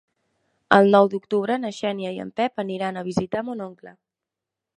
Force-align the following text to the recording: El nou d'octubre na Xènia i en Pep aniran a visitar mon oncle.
El 0.77 0.89
nou 0.95 1.09
d'octubre 1.11 1.57
na 1.65 1.71
Xènia 1.81 2.15
i 2.15 2.19
en 2.27 2.33
Pep 2.41 2.65
aniran 2.67 2.99
a 2.99 3.05
visitar 3.11 3.45
mon 3.51 3.63
oncle. 3.69 3.95